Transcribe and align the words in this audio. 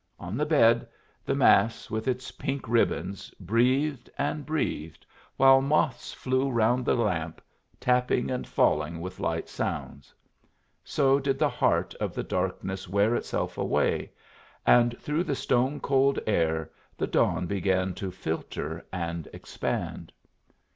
On 0.19 0.35
the 0.35 0.47
bed 0.47 0.87
the 1.23 1.35
mass, 1.35 1.91
with 1.91 2.07
its 2.07 2.31
pink 2.31 2.67
ribbons, 2.67 3.29
breathed 3.39 4.09
and 4.17 4.47
breathed, 4.47 5.05
while 5.37 5.61
moths 5.61 6.11
flew 6.11 6.49
round 6.49 6.85
the 6.85 6.95
lamp, 6.95 7.39
tapping 7.79 8.31
and 8.31 8.47
falling 8.47 8.99
with 8.99 9.19
light 9.19 9.47
sounds. 9.47 10.11
So 10.83 11.19
did 11.19 11.37
the 11.37 11.47
heart 11.49 11.93
of 11.99 12.15
the 12.15 12.23
darkness 12.23 12.89
wear 12.89 13.13
itself 13.13 13.59
away, 13.59 14.09
and 14.65 14.97
through 14.99 15.23
the 15.25 15.35
stone 15.35 15.79
cold 15.79 16.17
air 16.25 16.71
the 16.97 17.05
dawn 17.05 17.45
began 17.45 17.93
to 17.93 18.09
filter 18.09 18.83
and 18.91 19.27
expand. 19.31 20.11